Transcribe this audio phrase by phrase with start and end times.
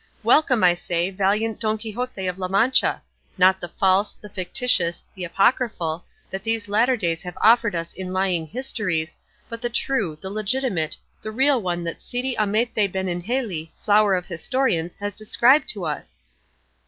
[0.23, 3.03] Welcome, I say, valiant Don Quixote of La Mancha;
[3.37, 8.11] not the false, the fictitious, the apocryphal, that these latter days have offered us in
[8.11, 9.15] lying histories,
[9.47, 14.95] but the true, the legitimate, the real one that Cide Hamete Benengeli, flower of historians,
[14.95, 16.17] has described to us!"